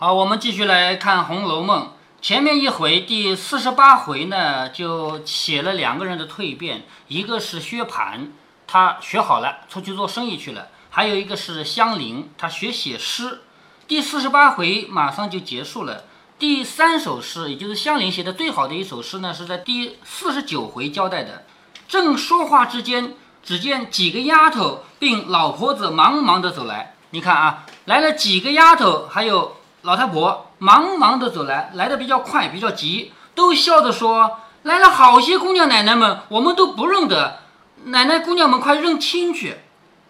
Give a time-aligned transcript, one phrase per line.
[0.00, 1.82] 好，我们继续来看《红楼梦》。
[2.22, 8.28] 前面一回第四十八回呢，就写了两个人的蜕变，一个是薛蟠，
[8.68, 13.40] 他学好了，出去做生意去了；还有一个是香菱，他学写诗。
[13.88, 16.04] 第四十八回马上就结束了。
[16.38, 21.42] 第三首诗，也就是香菱写的最好的一首诗呢，是在第四十九回交代的。
[21.88, 26.94] 正说话之间，只见几个丫头并老婆子忙忙的走来。
[27.10, 29.56] 你看啊，来了几个丫头，还有
[29.88, 37.38] 老太婆，忙忙的走来，来的比较快，比较急，都笑着说：“来了好些姑娘奶奶们，我们都不认得，
[37.84, 39.60] 奶奶姑娘们快认亲去。”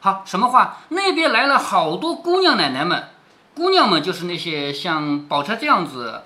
[0.03, 0.79] 好，什么话？
[0.89, 3.11] 那边来了好多姑娘奶奶们，
[3.55, 6.25] 姑娘们就是那些像宝钗这样子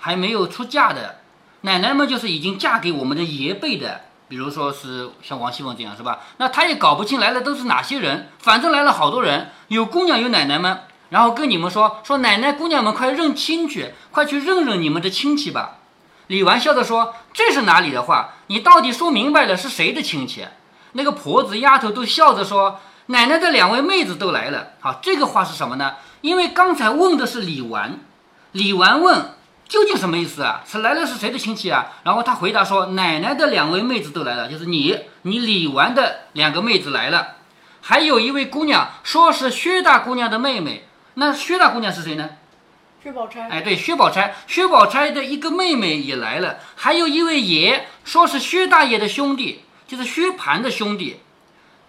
[0.00, 1.18] 还没有出嫁的
[1.60, 4.00] 奶奶们，就是已经嫁给我们的爷辈的。
[4.26, 6.18] 比如说是像王熙凤这样，是吧？
[6.38, 15.78] 那他也搞不清来的都是哪些人，反正来了好多人，有姑娘有奶奶们，然后跟你们说说奶奶姑娘们快认亲去，快去认认你们的亲戚吧。
[16.26, 18.34] 李纨笑着说：“这是哪里的话？
[18.48, 20.46] 你到底说明白了是谁的亲戚？”
[20.92, 25.94] 那个婆子丫头都笑着说：“奶奶的两位妹子都来了。”好，这个话是什么呢？
[26.20, 27.98] 因为刚才问的是李纨，
[28.52, 29.34] 李纨问。
[29.68, 30.62] 究竟什么意思啊？
[30.66, 31.88] 是来了是谁的亲戚啊？
[32.02, 37.36] 然后他回答说：“奶奶的两位妹子都来了，就是你，你李纨的两个妹子来了，
[37.82, 40.87] 还有一位姑娘，说是薛大姑娘的妹妹。
[41.20, 42.30] 那薛大姑娘是谁呢？
[43.02, 43.48] 薛宝钗。
[43.48, 51.20] 哎，对，薛宝钗，薛宝钗的一个妹妹也来了，还有一位爷，说是薛大爷的兄弟，就是薛蟠的兄弟。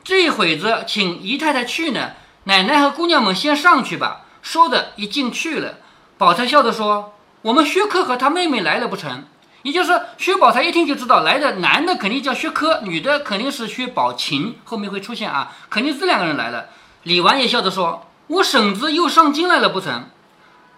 [0.03, 2.13] 这一会子请姨太太去呢，
[2.45, 4.21] 奶奶和姑娘们先上去吧。
[4.41, 5.77] 说的一进去了，
[6.17, 7.13] 宝钗笑着说。”
[7.43, 9.23] 我们薛科和他妹妹来了不成？
[9.61, 16.65] 也就是说，薛宝钗一听就知道来的男的肯定叫薛科，女的肯定是薛宝琴，后面会出现啊，肯定是这两个人来了。
[17.03, 20.07] 李纨也笑着说：“我婶子又上京来了不成？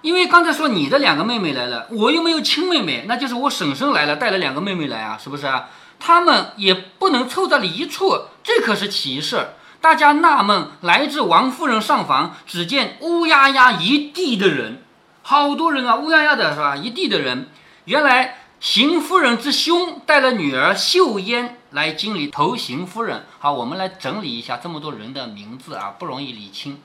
[0.01, 5.67] 因为刚才说你的两个妹妹来了，我又没有亲妹妹，那就是我婶婶来了，带了两个妹妹来啊，是不是啊？
[5.99, 9.49] 他们也不能凑到一处，这可是奇事。
[9.81, 14.81] 大家纳闷，来至王夫人上房，只见乌压压一地的人。”
[15.21, 16.77] 好多人啊，乌压压的是吧？
[16.77, 17.49] 一地的人。
[17.83, 23.25] 原来邢夫人之兄带了女儿秀烟来京里投邢夫人。
[23.39, 26.79] 好，我们来整理一下这么多人的名字啊，不容易理清，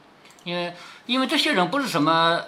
[0.46, 0.72] 因为
[1.06, 2.40] 因为这些人不是什么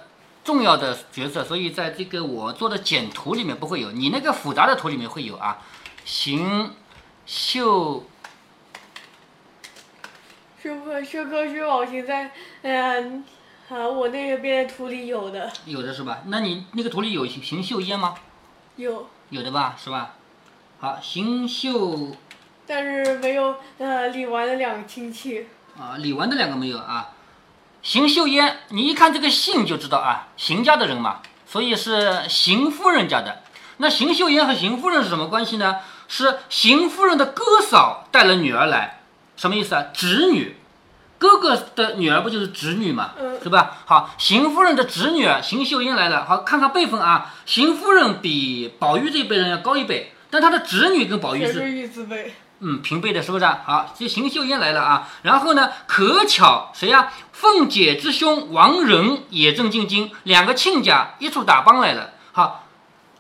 [0.44, 5.59] 重要的角色，所以在这个我做的简图里面不会有，你那个复杂的图里面会有啊。
[6.04, 6.70] 邢
[7.26, 8.06] 秀，
[10.62, 12.31] 薛科薛科薛宝琴在
[12.62, 13.25] 嗯。
[13.69, 16.22] 啊，我那个边图里有的，有的是吧？
[16.28, 18.15] 那你那个图里有邢秀烟吗？
[18.76, 20.15] 有，有的吧，是吧？
[20.78, 22.16] 好，邢秀，
[22.66, 25.47] 但是没有呃李纨的两个亲戚
[25.78, 27.12] 啊，李纨的两个没有啊。
[27.83, 33.43] 邢岫烟，你一看这个姓就知道啊，邢家的人嘛，所以是邢夫人家的。
[33.78, 35.77] 那邢岫烟和邢夫人是什么关系呢？
[36.09, 39.00] 是邢夫人的哥嫂带了女儿来，
[39.37, 39.87] 什么意思啊？
[39.93, 40.56] 侄女。
[41.19, 43.11] 哥哥的女儿不就是侄女嘛，
[43.43, 43.78] 是吧？
[43.87, 46.25] 好，邢夫人的侄女儿邢岫烟来了。
[46.25, 51.89] 好，看看辈分啊，邢夫人比宝玉这一辈人要高一辈，但她的侄女跟宝玉是
[52.61, 53.45] 嗯平辈的，是不是？
[53.45, 55.09] 好，这邢岫烟来了啊。
[55.23, 57.13] 然后呢，可巧谁呀？
[57.33, 62.11] 凤姐之兄王仁也正进京，两个亲家一处打帮来了。
[62.33, 62.65] 好，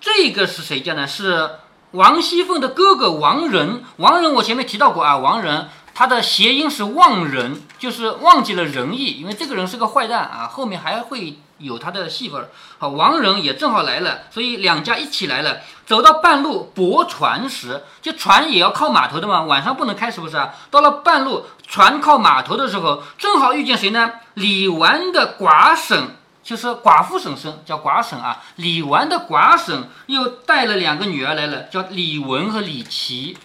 [0.00, 1.06] 这个是谁家呢？
[1.06, 1.50] 是
[1.92, 3.82] 王熙凤的哥哥王仁。
[3.96, 5.68] 王仁我前面提到过啊，王仁。
[5.94, 12.48] 他的谐音是忘人，就是忘记了仁义，因为这个人是个坏蛋啊，后面还会有他的戏份。
[12.78, 15.58] 好，王仁也正好来了，所以两家一起来了。
[15.86, 20.54] 走到半路泊船时，就船也要靠码头的嘛，晚上不能开，是不是啊？
[20.70, 24.12] 到了半路，船靠码头的时候，正好遇见谁呢？
[24.34, 28.42] 李纨的寡婶，就是寡妇婶婶，叫寡婶啊。
[28.56, 33.36] 李纨的寡婶又带了两个女儿来了，叫李文和李琦。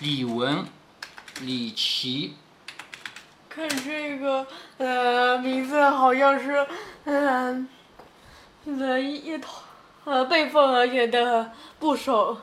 [0.00, 0.64] 李文。
[1.40, 2.36] 李琦，
[3.54, 4.44] 看这个
[4.78, 6.66] 呃名字好像是
[7.04, 7.68] 嗯，
[8.66, 9.62] 呃一头
[10.04, 12.36] 呃辈分而且的部首，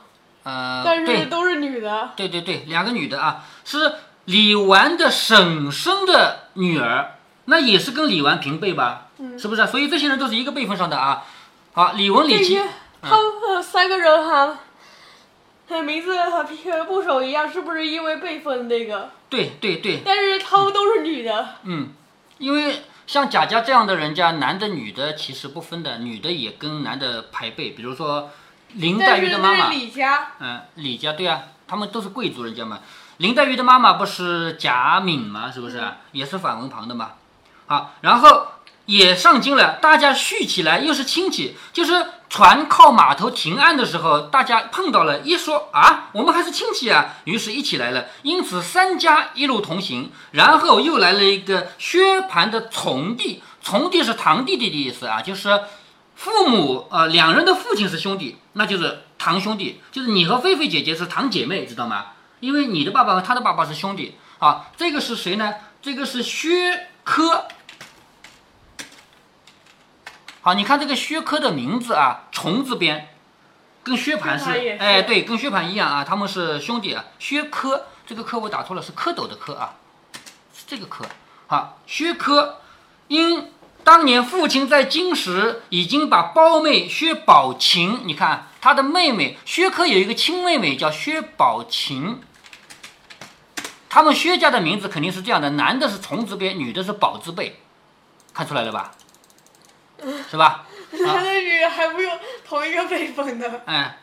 [0.44, 2.12] 呃，但是都是女的。
[2.16, 3.92] 对对对，两个女的啊，是
[4.24, 9.08] 李纨的婶婶的女儿，那也是跟李纨平辈吧？
[9.18, 9.66] 嗯，是不是？
[9.66, 11.24] 所以这些人都是一个辈分上的啊。
[11.74, 12.58] 好，李文、李琦，
[13.02, 14.58] 他们三个人哈。
[15.82, 19.10] 名字和部首一样，是不是因为辈分那个？
[19.28, 20.02] 对对对。
[20.04, 21.56] 但是他们都是女的。
[21.62, 21.88] 嗯，
[22.38, 27.70] 因为像贾家这样的人家，男的女的其实不分的，女的也跟男的排辈。
[27.70, 28.30] 比如说
[28.74, 29.70] 林黛玉的妈妈。
[29.70, 30.32] 李家。
[30.40, 32.80] 嗯，李家对啊，他们都是贵族人家嘛。
[33.18, 35.50] 林黛玉的妈妈不是贾敏吗？
[35.50, 35.82] 是不是？
[36.12, 37.12] 也是反文旁的嘛。
[37.66, 38.48] 好，然后
[38.86, 48.06] 也上京了，大家续起来又是亲戚，就是船靠码头停岸的时候，大家碰到了，一说啊，我们还是亲戚啊，于是一起来了。
[48.22, 55.60] 因此三家一路同行，然后又来了一个薛蟠的从弟，从弟是堂弟弟的意思啊，就是
[56.16, 62.06] 父母呃两人的父亲是兄弟，那就是堂兄弟，就是你和菲菲姐姐是堂姐妹，知道吗？
[62.40, 64.66] 因为你的爸爸和他的爸爸是兄弟啊。
[64.76, 65.54] 这个是谁呢？
[65.80, 67.46] 这个是薛科。
[70.44, 73.14] 好，你看这个薛科的名字啊，虫字边，
[73.84, 77.04] 跟薛蟠是，哎，对，跟薛蟠一样啊，他们是兄弟啊。
[77.20, 79.76] 薛科这个科我打错了，是蝌蚪的蝌啊，
[80.52, 81.04] 是这个科。
[81.46, 82.58] 好，薛科
[83.06, 83.52] 因
[83.84, 92.20] 当年父亲在京时已经把胞妹薛宝琴，你看他的妹妹薛科有一个亲妹妹叫薛宝琴，
[93.88, 97.60] 他们薛家的名字肯定是这样的，男的是虫字边，女的是宝字辈，
[98.34, 98.90] 看出来了吧？
[100.30, 100.64] 是吧？
[100.92, 102.12] 男的女的还不用
[102.46, 103.62] 同一个辈分的。
[103.64, 103.98] 哎，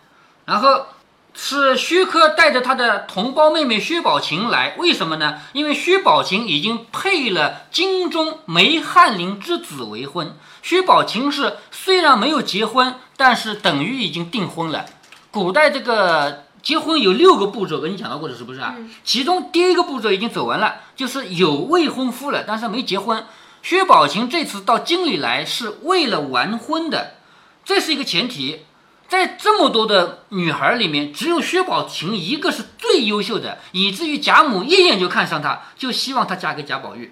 [0.46, 0.88] 然后
[1.34, 5.40] 是薛科带着他的同胞妹妹薛宝琴来，为什么呢？
[5.54, 10.36] 因为薛宝琴已经配了京中梅翰林之子为婚。
[10.64, 14.86] 薛宝琴是虽然没有结婚，但是等于已经订婚了。
[15.30, 18.76] 古代这个结婚有六个步骤，跟你讲到过的是不是啊？
[19.04, 23.24] 其中第一个步骤已经走完了，就是有未婚夫了，但是没结婚。
[23.62, 27.16] 薛宝琴这次到京里来是为了完婚的，
[27.64, 28.66] 这是一个前提。
[29.08, 37.12] 在这么多的女孩里面，只有薛宝琴一个是最优秀的，以至于贾母一眼就看上她，就希望她嫁给贾宝玉。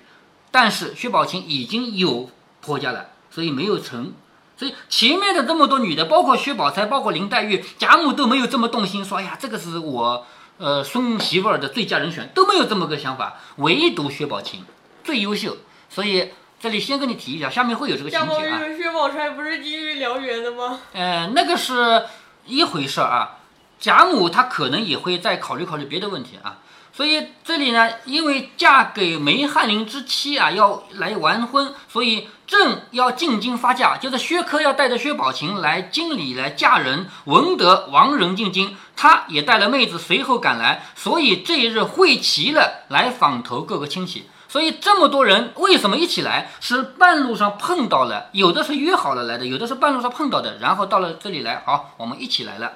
[0.51, 2.29] 但是薛宝琴已经有
[2.61, 4.13] 婆家了，所以没有成。
[4.55, 10.25] 所以前面的这么多女的，包括薛宝钗，包括林黛玉，贾母都没有这么动心，说：“哎呀，这个是我
[10.59, 13.37] 呃孙媳妇儿的最佳人选，都没有这么个想法。
[13.57, 14.63] 唯独薛宝琴
[15.03, 15.57] 最优秀。”
[15.97, 16.29] 所以
[16.59, 18.61] 这里先跟你提一下，下面会有这个情节啊。
[18.77, 20.79] 薛宝钗不是金玉良缘的吗？
[20.93, 22.05] 呃，那个是
[22.45, 23.37] 一回事啊。
[23.79, 26.59] 贾母她可能也会再考虑考虑别的问题啊。
[26.93, 37.07] 所以这里呢，因为嫁给梅翰林之妻啊，要来完婚，所以正要进京发嫁，就是薛科要带着薛宝琴来京里来嫁人。
[37.25, 44.27] 闻得王仁进京，他也带了妹子随后赶来，所以这一日会齐了，来访投各个亲戚。
[44.49, 46.51] 所以这么多人为什么一起来？
[46.61, 52.73] 是半路上碰到了，有的是约好了来的，有的是半路上碰到的，然后到了这里来，好，我们一起来了。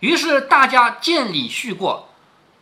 [0.00, 2.10] 于是大家见礼叙过，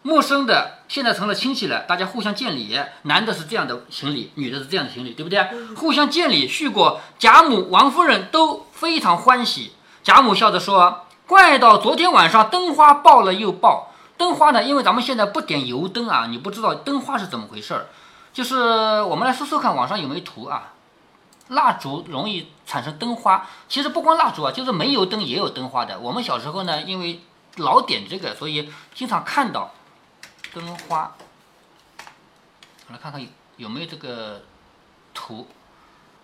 [0.02, 5.44] 陌生的现在成了亲戚了，大家互相见礼，男的是这样的行礼，女的是这样的行礼，对不对？
[5.74, 9.72] 互相见礼叙过，贾母、王夫人都非常欢喜。
[10.04, 14.62] 贾母笑着说：“怪到昨天晚上灯花爆了又爆，灯花呢？
[14.62, 17.86] 因为咱们现在不点油灯啊，你不知道灯花是怎么回事儿。”
[18.32, 20.72] 就是我们来搜搜看网上有没有图啊？
[21.48, 25.98] 蜡烛容易产生灯花，其实不光蜡烛啊，就是煤油灯也有灯花的。
[25.98, 27.20] 我们小时候呢，因为
[27.56, 29.74] 老点这个，所以经常看到
[30.54, 31.12] 灯花。
[32.86, 34.42] 我来看看有有没有这个
[35.12, 35.46] 图，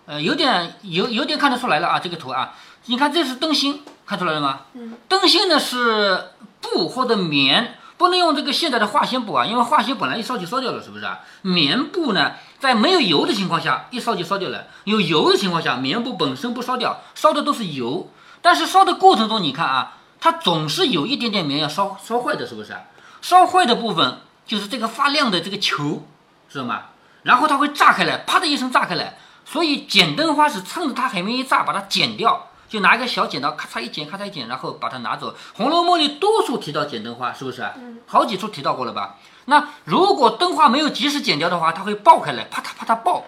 [0.06, 2.54] 呃，有点有有点看得出来了啊，这个图啊，
[2.86, 4.60] 你看这是灯芯，看出来了吗？
[4.72, 4.96] 嗯。
[5.08, 6.30] 灯芯呢是
[6.62, 7.77] 布或者棉。
[7.98, 11.18] 不能用这个现在的化纤布啊，因为化纤本来一烧就烧掉了，是不是啊？
[11.42, 18.08] 棉布呢，在没有油的情况下，一烧就烧掉了；有油的情况下，棉布本身不烧掉，烧的都是油。
[18.40, 22.72] 但是烧的过程中，你看啊，它总是有一点点棉要烧烧坏的，是不是？
[23.20, 26.06] 烧坏的部分就是这个发亮的这个球，
[26.48, 26.82] 知道吗？
[27.24, 29.18] 然后它会炸开来，啪的一声炸开来。
[29.44, 32.48] 所以剪灯花是趁着它还没一炸，把它剪掉。
[32.68, 35.30] 就拿一个小剪刀，咔嚓一剪，咔嚓一剪，然后把它拿走。
[35.56, 37.62] 《红楼梦》里多处提到剪灯花，是不是？
[37.76, 37.98] 嗯。
[38.06, 39.16] 好几处提到过了吧？
[39.46, 43.24] 那如果灯花没有及时剪掉的话，它会爆开来，啪嗒啪嗒爆。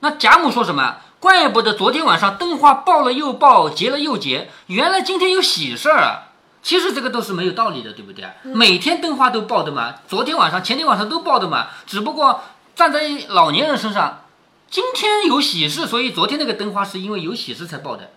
[0.00, 0.96] 那贾母说什么？
[1.18, 6.28] 怪不得昨天晚上灯花爆了又爆，结了又结，原来今天有喜事儿啊！
[6.62, 8.26] 其实这个都是没有道理的，对不对？
[8.42, 11.68] 每天灯花都爆的嘛，昨天晚上、前天晚上都爆的嘛。
[11.86, 12.42] 只不过
[12.76, 14.24] 站在老年人身上，
[14.70, 18.10] 今天有喜事，所以昨天那个灯花是因为有喜事才爆的。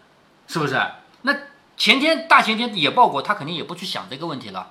[0.47, 0.81] 是不是？
[1.21, 1.33] 那
[1.75, 4.67] 前天大前天也报过，他肯定也不去想这个问题了。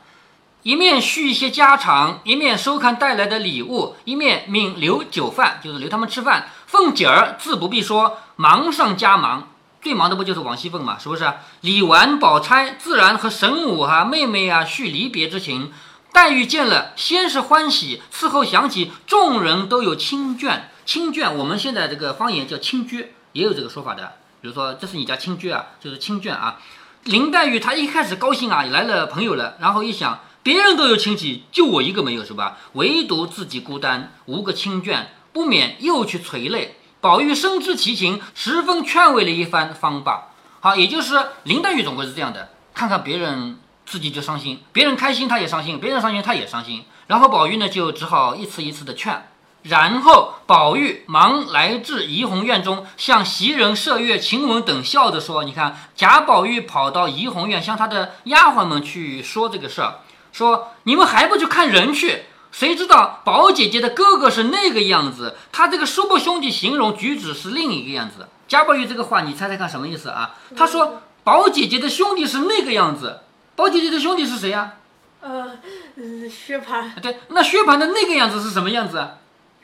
[0.62, 6.48] 一面叙一些家常，一面收看带来的礼物，一面命留酒饭，就是留他们吃饭。
[6.66, 10.98] 凤姐儿自不必说，忙上加忙，最忙的不就是王熙凤嘛？
[10.98, 11.32] 是不是？
[11.60, 15.72] 李纨、宝钗自然和神母哈妹妹啊叙离别之情。
[16.12, 24.14] 黛玉见了，先是欢喜，伺后想起众人都有亲眷，亲眷我们现在这个方言叫亲眷，也有这个说法的。
[24.46, 26.60] 比如说，这是你家亲眷啊，就是亲眷啊。
[27.02, 32.56] 林黛玉她一开始高兴啊，来了朋友了，然后一想，别人都有亲戚，就我一个没有，是吧？
[32.74, 36.76] 唯独自己孤单，无个亲眷，不免又去垂泪。
[37.00, 40.28] 宝玉深知其情，十分劝慰了一番，方罢。
[40.60, 46.84] 好，也就是林黛玉总归是这样的，看看别人自己就伤心，别人开心他也伤心，别人伤心他也伤心。
[47.08, 49.26] 然后宝玉呢就只好一次一次的劝。
[49.68, 60.00] 然后宝玉忙来至怡红院中，向袭人、麝月、晴雯等笑着说：“你看，贾宝玉跑到怡红院，向他的丫鬟们去说这个事儿，
[60.32, 62.26] 说你们还不去看人去？
[62.52, 68.28] 谁知道宝姐姐的哥哥是那个样子，他这个叔伯兄弟形容举止是另一个样子。
[68.46, 70.36] 贾宝玉这个话，你猜猜看什么意思啊？
[70.56, 73.20] 他说宝姐姐的兄弟是那个样子，
[73.56, 74.74] 宝姐姐的兄弟是谁呀？
[75.20, 75.58] 呃，
[75.96, 79.14] 嗯薛蟠对，那薛蟠的那个样子是什么样子啊？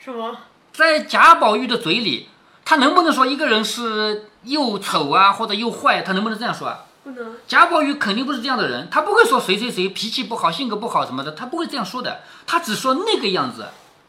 [0.03, 0.35] 什么？
[0.73, 2.27] 在贾宝玉的嘴里，
[2.65, 6.01] 他能不能说一个人是又丑啊，或者又坏？
[6.01, 6.79] 他能不能这样说啊？
[7.05, 7.37] 不能。
[7.47, 12.19] 贾宝玉肯定不是这样的人，他不会说谁谁谁脾气不好、性格不好什么的，他不会这样说的。
[12.45, 13.67] 他只说那个样子。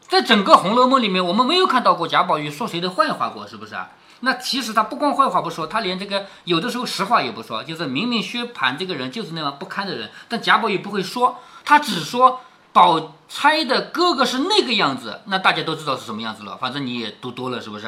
[0.09, 3.91] 在整个《红楼梦》里面，我们没有看到过贾宝玉说谁的坏话过，是不是啊？
[4.19, 12.41] 那其实他不光坏话不说，他连这个有的时候实话也不说，就是明明薛蟠这个人就是那样不堪的人，但贾宝玉不会说，他只说。
[12.75, 16.57] 宝钗的哥哥是那个样子，那大家都知道是什么样子了。
[16.57, 17.87] 反正你也读多了，是不是？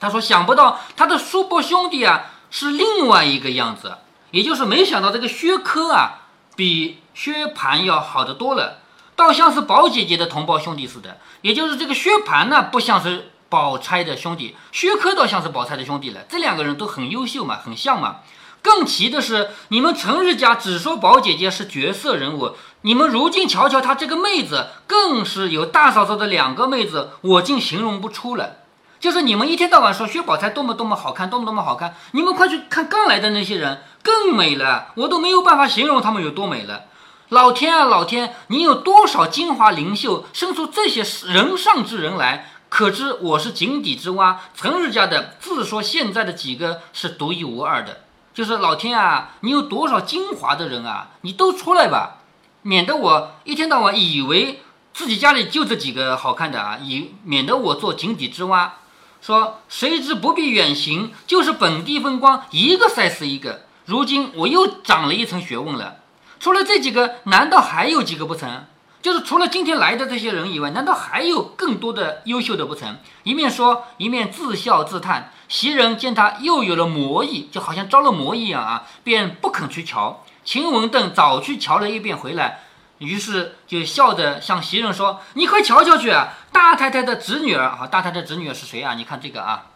[0.00, 3.98] 他说想不到他的叔伯兄弟啊是另外一个样子，
[4.30, 8.78] 也就是没想到这个薛科啊比薛蟠要好得多了，
[9.16, 11.18] 倒像是宝姐姐的同胞兄弟似的。
[11.42, 16.20] 也就是这个薛蟠呢不像是宝钗的兄弟，薛科倒像是宝钗的兄弟了。
[16.28, 18.16] 这两个人都很优秀嘛，很像嘛。
[18.62, 28.56] 更奇的是，你们程日家只说宝姐姐是绝色人物，你们如今瞧瞧她这个妹子，更是有大嫂嫂的两个妹子，我竟形容不出了。
[29.00, 36.86] 就是你们一天到晚说薛宝钗多么多么好看，多么多么好看，你们快去看刚来的那些人，更美了，我都没有办法形容她们有多美了。
[37.28, 44.40] 老天啊，老天，你有多少精华灵秀，生出这些人上之人来，可知我是井底之蛙。
[44.56, 47.98] 程日家的自说现在的几个是独一无二的。
[48.38, 51.08] 就是老天啊，你有多少精华的人啊？
[51.22, 52.18] 你都出来吧，
[52.62, 54.62] 免得我一天到晚以为
[54.94, 58.74] 自己家里就这几个好看的啊，以免得我做井底之蛙。
[59.20, 63.62] 说谁知不必远行，就是本地风光，一个赛似一个。
[63.86, 65.96] 如今我又长了一层学问了，
[66.38, 68.66] 除了这几个，难道还有几个不成？
[69.00, 72.96] 就是除了今天来的这些人以外，难道还有更多的优秀的不成？
[73.22, 75.32] 一面说，一面自笑自叹。
[75.48, 80.24] 袭人见他又有了魔意，就好像着了魔一样啊，便不肯去瞧。
[80.44, 82.60] 晴雯等早去瞧了一遍回来，
[82.98, 88.94] 于是就笑着向袭人说：“你快瞧瞧去啊，大太太的侄女儿啊，大太太侄女儿是谁啊？
[88.94, 89.66] 你看这个啊，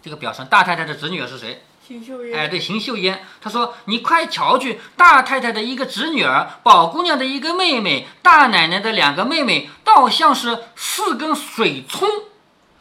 [0.00, 3.22] 这个表上大太太的侄女儿是谁？”邢岫烟，哎，对，邢岫烟。
[3.42, 12.08] 他说：“你快瞧去，大太太的一个侄女儿，宝姑娘的一个妹妹，大奶奶的两个妹妹，倒像是四根水葱。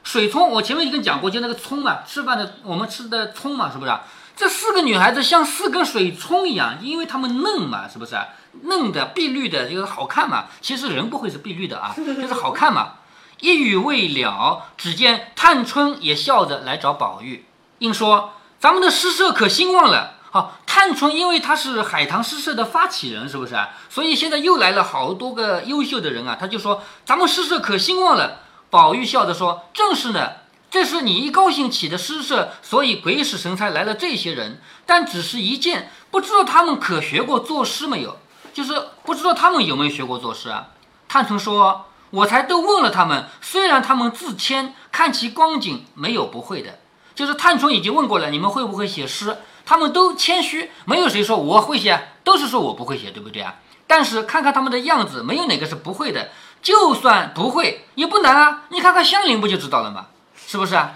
[0.05, 3.91] 水葱，我前面已经讲过，就那个葱嘛，吃饭的我们吃的葱嘛，是不是？
[4.37, 8.15] 这四个女孩子像四根水葱一样，因为她们嫩嘛，是不是？
[8.61, 10.45] 嫩的碧绿的，就是好看嘛。
[10.61, 12.93] 其实人不会是碧绿的啊， 就是好看嘛。
[13.41, 17.43] 一语未了，只见探春也笑着来找宝玉，
[17.79, 20.13] 应说。”咱们的诗社可兴旺了。
[20.31, 23.71] 好，探春因为她是海棠诗社的发起人，是不是啊？
[23.89, 26.37] 所以现在又来了好多个优秀的人啊。
[26.39, 28.39] 他就说咱们诗社可兴旺了。
[28.69, 30.29] 宝玉笑着说：“正是呢，
[30.71, 34.61] 这是你一高兴起的诗社，所以鬼使神差来了这些人。
[34.85, 38.17] 但只是一件，不知道他们可学过作诗没有？
[38.53, 40.69] 就是不知道他们有没有学过作诗啊？”
[41.09, 46.79] 探春说：“我才都问了他们，虽然他们自谦，看其光景，没有不会的。”
[47.15, 49.37] 就是探春已经问过了，你们会不会写诗？
[49.65, 53.55] 他们都谦虚，没有谁说我会写，都是说我不会写，对不对啊？
[53.87, 56.31] 但是看看他们的样子，没有哪个是不会的。
[56.61, 58.63] 就算不会，也不难啊。
[58.69, 60.07] 你看看香菱不就知道了吗？
[60.35, 60.93] 是不是啊？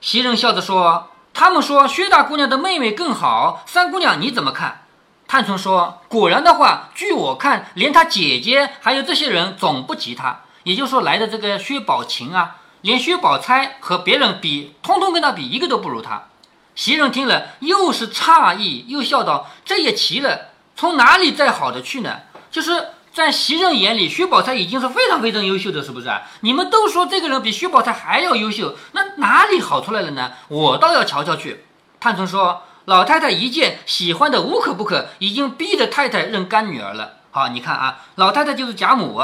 [0.00, 4.84] 袭人笑着说：“他们说薛大姑娘的妹妹更好，三姑娘你怎么看？”
[5.26, 10.40] 探春说：“果然的话，据我看，连她姐姐还有这些人总不及她。
[10.64, 16.28] 也就是说，来的这个薛宝琴啊。”连薛宝钗和别人比，通通跟他比，一个都不如他。
[16.74, 22.20] 袭人听了，又是诧异，又笑道：“这也奇了，从哪里再好的去呢？
[22.52, 26.22] 就是在袭人眼里，薛宝钗已经是非常非常优秀的，是不是啊？
[26.42, 30.32] 你们都说这个人比薛宝钗还要优秀，那哪里好出来了呢？
[30.46, 31.64] 我倒要瞧瞧去。”
[31.98, 37.14] 探春说：“老太太一见喜欢的无可不可，已经逼着太太认干女儿了。
[37.32, 39.20] 好，你看啊，老太太就是贾母。”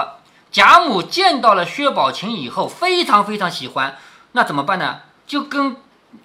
[0.55, 3.99] 贾母见到了薛宝琴以后，非常非常喜欢，
[4.31, 5.01] 那怎么办呢？
[5.27, 5.75] 就跟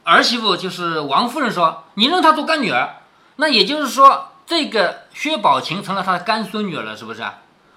[0.04, 2.98] 儿媳妇，就是王夫人说：“你认她做干女儿。”
[3.38, 7.26] 那也就是说，这个薛宝琴成了她的干孙女儿了，是不是？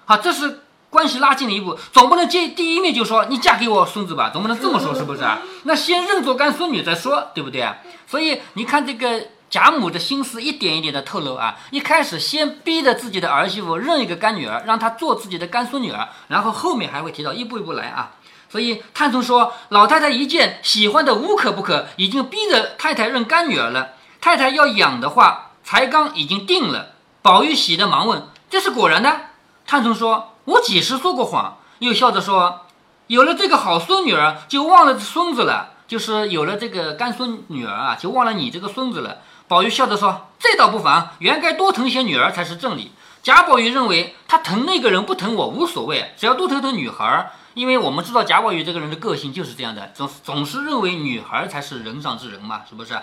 [0.05, 5.23] 好，这是关系拉近了一步，总不能见第一面就说你嫁给我孙子吧，总不能这么说是不是？
[5.63, 7.67] 那先认作干孙女再说，对不对？
[8.05, 18.13] 所以你看这个贾母的心思一点一点的透露啊，一开始先逼着自己的儿媳妇认一个干女儿，让她做自己的干孙女儿，然后后面还会提到一步一步来啊。
[18.49, 23.89] 所以探春说，老太太一见喜欢的无可不可，已经逼着太太认干女儿了。
[24.19, 26.93] 太太要养的话，才刚已经定了。
[27.21, 29.21] 宝玉喜的忙问：“这是果然的？”
[29.67, 32.61] 探春说：“我几时说过谎？”又笑着说
[33.05, 35.72] ：“有了这个好孙女儿，就忘了孙子了。
[35.87, 47.31] 就是有了这个干孙女儿啊，就忘了你这个孙子了。”宝玉笑着说：“这倒不妨，原该多疼些女儿才是正理。”贾宝玉认为他疼那个人不疼我无所谓，只要多疼疼女孩儿。
[47.53, 52.99] 因为我们知道贾宝玉这个人的个性就是这样的，总总是认为女孩才是人上之人嘛，是不是？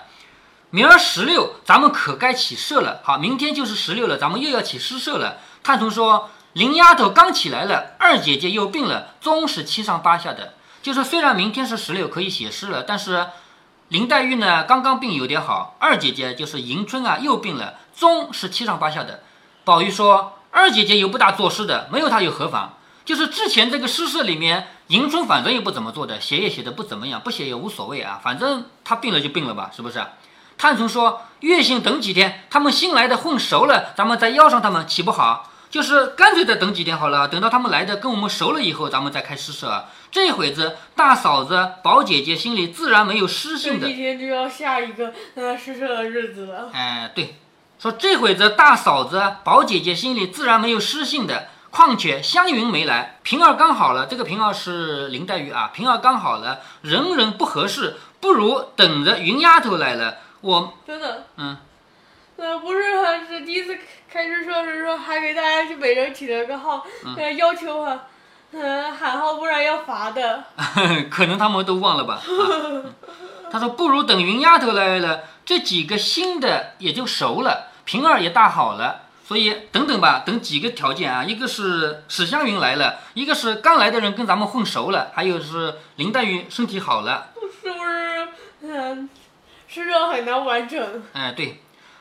[0.71, 3.01] 明儿十六，咱们可该起社了。
[3.05, 5.39] 好，明天就是十六了，咱们又要起诗社了。
[5.63, 10.55] 探春说，林丫头刚起来了，二姐姐又病了，终是七上八下的。
[10.83, 13.27] 就是虽然明天是十六，可以写诗了，但是
[13.89, 19.21] 林黛玉呢，刚刚病有点好，二姐姐就是迎春啊，又病了，终是七上八下的。
[19.65, 22.75] 宝玉说，二姐姐又不大作诗的，没有她又何妨？
[23.05, 30.05] 就是之前这个诗社里面，迎春反正也不怎么做的，写也写的不怎么样，不写也无所谓啊，反正她病了就病了吧，是不是？
[30.57, 35.51] 探春说：“月性等几天，他们新来的混熟了，咱们再邀上他们，岂不好？
[35.71, 39.85] 就是干脆再等几天好了，等到他们来的跟我们熟了以后，咱们再开诗社。
[40.11, 43.87] 这会子大嫂子、宝姐姐心里自然没有失信的。
[43.87, 46.69] 这几天就要下一个呃施舍的日子了。
[46.73, 47.37] 哎，对，
[47.79, 54.07] 说这会子大嫂子、宝姐姐心里自然没有失信的。”况且湘云没来，平儿刚好了。
[54.07, 55.71] 这个平儿是林黛玉啊。
[55.73, 60.17] 平儿刚好了，人人不合适，不如等着云丫头来了。
[60.41, 61.57] 我真的，嗯，
[62.41, 62.81] 呃，不是，
[63.29, 63.77] 是第一次
[64.11, 68.07] 开始说是说还给大家去每人起了个号，呃，要求啊，
[68.53, 70.45] 嗯，喊号，不然要罚的。
[71.11, 72.23] 可能他们都忘了吧。
[73.53, 79.03] 他说不如等云丫头来了，这几个新的也就熟了，平儿也大好了。
[79.23, 87.29] 所以等等吧，等几个条件啊，一个是史湘云来了，一个是刚来的人跟咱们混熟了，还有是林黛玉身体好了，
[87.63, 88.29] 是不是？
[88.63, 89.11] 嗯，
[89.69, 91.03] 诗社很难完成。
[91.13, 91.61] 哎，对，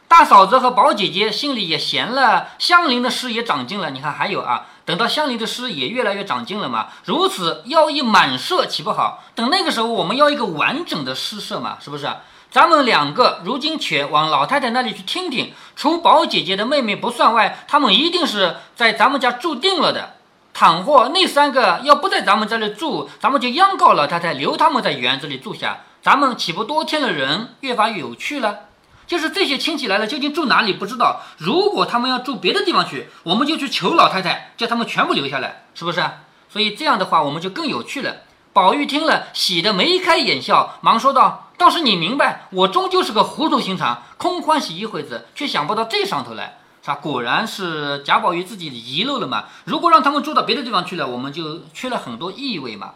[0.10, 3.92] 大嫂子和宝姐姐心里也闲了，香菱的诗也长进了。
[3.92, 9.24] 你看还有啊，等到香菱的诗也越来越长进了嘛，如此要一满社岂不好？
[9.36, 12.10] 等那个时候我们要一个完整的诗社嘛，是不是？
[12.50, 20.16] 咱们两个如今且往老太太那里去听听，除宝姐姐的妹妹不算外，他们一定是在咱们家住定了的。
[20.56, 28.62] 倘或那三个要不在咱们这里住，咱们就央告老太太留他们在园子里住下，咱们岂不多添了人，越发有趣了？
[29.10, 31.22] 就是这些亲戚来了，究竟住哪里不知道。
[31.40, 36.06] 如果他们要住别的地方去，我们就去求老太太，叫他们全部留下来，是不是？
[36.48, 38.18] 所以这样的话，我们就更有趣了。
[38.54, 41.48] 宝玉听了，喜得眉开眼笑，忙说道。
[41.58, 46.96] 倒是你明白，我终究是个糊涂心肠，空欢喜一会子，却想不到这上头来，是吧？
[47.02, 49.46] 果然是贾宝玉自己遗漏了嘛。
[49.66, 52.92] 如果让他们住到别的地方去了，我们就缺了很多意味嘛。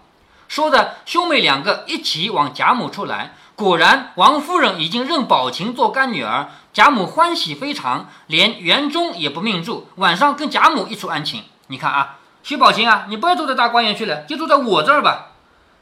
[0.47, 3.33] 说着，兄妹两个一起往贾母处来。
[3.55, 11.43] 果然，王夫人已经认宝琴做干女儿，贾母欢喜非常，连园中也不命住，晚上跟贾母一处安寝。
[11.67, 15.31] 你看啊，薛宝琴啊，你不要住在大观园去了，就住在我这儿吧。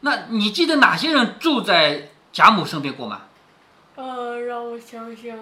[0.02, 2.08] 那你记得哪些人住在？
[2.34, 3.24] 贾母身边过吗？
[3.98, 5.38] 呃，让我想想，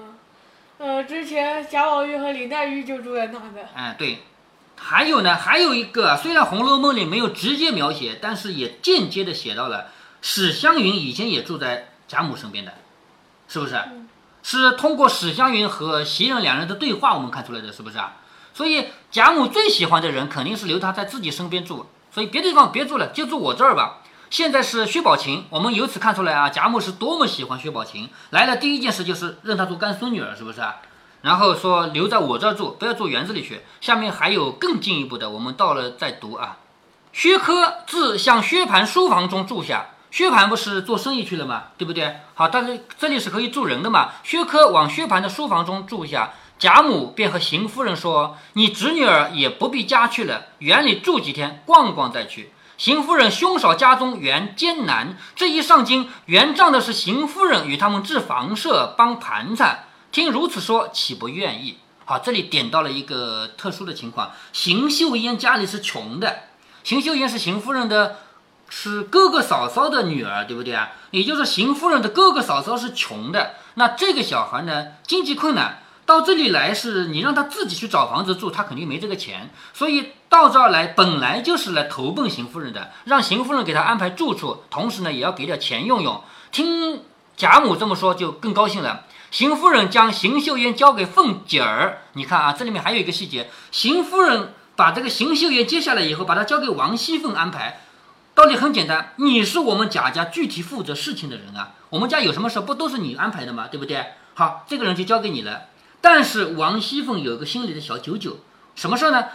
[0.79, 3.69] 呃，之前贾宝玉和林黛玉就住在那的。
[3.75, 4.23] 哎，对，
[4.75, 9.89] 还有呢，还有一个，虽然《红楼梦》里没有直接描写，但是也间接的写到了
[10.23, 12.73] 史湘云以前也住在贾母身边的，
[13.47, 13.81] 是不是？
[14.41, 18.17] 是通过史湘云和袭人两人的对话，我们看出来的，是不是啊？
[18.53, 23.99] 所以贾母最喜欢的人肯定是留他在自己身边住，所以别的地方别住了，就住我这儿吧。
[24.29, 28.09] 现在是薛宝琴，我们由此看出来啊，贾母是多么喜欢薛宝琴。
[28.31, 30.77] 来了第一件事就是认她做干孙女儿，是不是啊？
[31.21, 33.61] 然后说留在我这儿住，不要住园子里去。
[33.81, 36.57] 下面还有更进一步的，我们到了再读啊。
[37.11, 41.65] 薛科自向薛蟠书房中住下，薛蟠不是做生意去了吗？
[41.77, 42.17] 对不对？
[42.33, 44.11] 好，但是这里是可以住人的嘛。
[44.23, 59.83] 薛科往薛蟠的书房中住下，贾母便和邢夫人说：“你侄女儿也不必家去了，园里住几天，逛逛再去。”邢夫人兄嫂家中原艰难，这一上京，原仗的是邢夫人与他们置房舍、帮盘缠。
[60.11, 61.77] 听如此说，岂不愿意？
[62.05, 66.43] 好，这里点到了一个特殊的情况：邢岫烟家里是穷的，
[66.83, 68.17] 邢岫烟是邢夫人的，
[68.69, 70.89] 是哥哥嫂嫂的女儿，对不对啊？
[71.11, 75.83] 也就是邢夫人的哥哥嫂嫂是穷的，那这个小孩呢，经济困难。
[76.05, 86.23] 到这里来是你让他自己去找房子住，他肯定没这个钱，所以到这儿来本来就是来投奔邢夫人的，让邢夫人给他安排住处，同时呢也要给点钱用用。
[86.51, 87.03] 听
[87.37, 89.05] 贾母这么说，就更高兴了。
[89.29, 97.81] 邢夫人将邢岫烟交给凤姐儿，你看啊，这里面还有一个细节，邢夫人把这个邢岫烟接下来以后，把她交给王熙凤安排。
[98.39, 103.67] 道理很简单，你是我们贾家具体负责事情的人啊，我们家有什么事不都是你安排的吗？
[103.69, 104.13] 对不对？
[104.33, 105.63] 好，这个人就交给你了。
[105.99, 108.37] 但是王熙凤有个心里的小九九，
[108.75, 109.25] 什么事呢？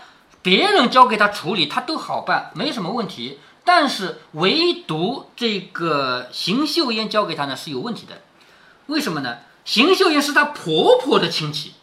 [0.41, 3.41] 别人交给他处理，他都好办，没什么问题。
[3.63, 8.23] 但是唯独这个邢岫烟交给他呢是有问题的，
[8.87, 9.37] 为什么呢？
[9.67, 11.75] 邢岫烟是她婆婆的亲戚，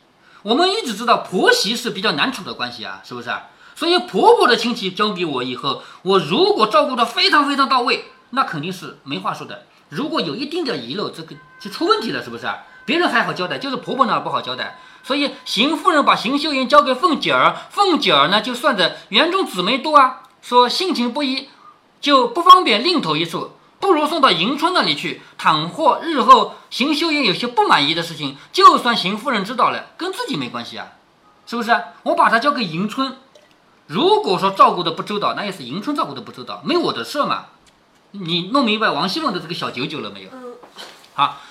[0.41, 3.49] 我们一直知道婆媳是比较难处的关系啊，是不是啊？
[3.75, 9.65] 所以婆婆的亲戚交给我以后，我如果照顾的非常非常到位，那肯定是没话说的。
[9.89, 12.59] 如果有一丁点遗漏，这个就出问题了，是不是啊？
[12.85, 14.79] 别人还好交代，就是婆婆那儿不好交代。
[15.03, 21.49] 所以邢夫人把邢岫烟交给凤姐儿，凤姐儿呢就算着园中姊妹多啊，说性情不一，
[21.99, 25.21] 就不方便另投一处，不如送到迎春那里去。
[25.37, 30.87] 倘或日后邢岫烟有些不满意的事情，就算邢夫人知道了，跟自己没关系啊，
[31.45, 31.75] 是不是？
[32.03, 33.17] 我把她交给迎春，
[33.91, 37.47] 如果说照顾的不周到，那也是迎春照顾的不周到，没我的事嘛。
[38.11, 40.29] 你弄明白王熙凤的这个小九九了没有？
[40.31, 40.53] 嗯，
[41.13, 41.41] 好，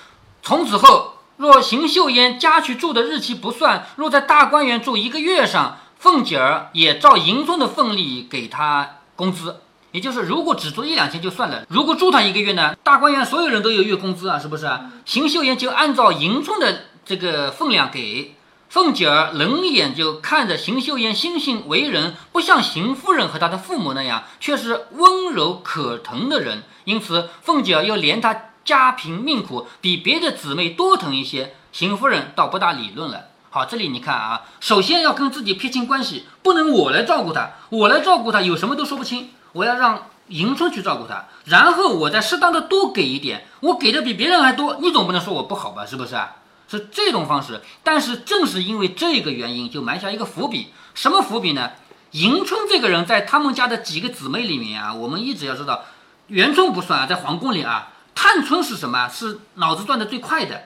[0.43, 1.15] 从此后。
[1.37, 9.61] 若邢岫烟家去住的日期不算，若在大观园住一个月上，凤姐儿也照迎春的份例给她工资。
[9.93, 14.67] 也就是，如果只住一两天就算了，如果住她一个月呢，大观园所有人都有月工资啊，是不是？
[15.07, 18.35] 邢岫烟就按照迎春的这个分量给
[18.71, 28.45] 凤姐儿，冷眼就看着邢岫烟心性为人不像邢夫人和她的父母那样，却是温柔可疼的人，因此凤姐儿又怜她。
[28.63, 31.55] 家贫命苦，比别的姊妹多疼一些。
[31.73, 33.25] 邢夫人倒不大理论了。
[33.49, 45.85] 好，这里你看啊，首先要跟自己撇清关系，不能我来照顾她，我来照顾她有什么都说不清，我要让迎春去照顾她，然后我再适当的多给一点，我给的比别人还多，你总不能说我不好吧？
[45.85, 46.37] 是不是啊？
[46.71, 47.61] 是这种方式。
[47.83, 50.73] 但是正是因为这个原因，就埋下一个伏笔。
[50.95, 51.73] 什么伏笔呢？
[52.13, 55.85] 迎春这个人在他们家的几个姊妹里面啊，我们一直要知道，
[56.29, 57.93] 元春不算啊，在皇宫里啊。
[58.13, 59.09] 探春是什么？
[59.09, 60.65] 是脑子转的最快的，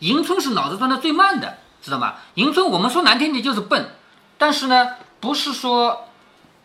[0.00, 2.16] 迎春是脑子转的最慢的，知道吗？
[2.34, 3.94] 迎春我们说难听点就是笨，
[4.36, 6.08] 但是呢，不是说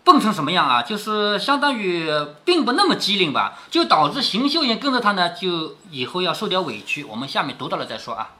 [0.03, 2.09] 笨成什么样啊，就是相当于
[2.43, 7.05] 并不那么机灵吧，就导致邢岫烟跟着他呢，就以后要受点委屈。
[7.05, 8.31] 我们下面读到了再说啊。